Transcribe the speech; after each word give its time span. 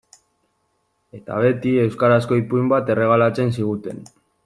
Eta, 1.19 1.37
beti, 1.45 1.75
euskarazko 1.83 2.41
ipuin 2.43 2.75
bat 2.75 2.93
erregalatzen 2.97 3.57
ziguten. 3.59 4.07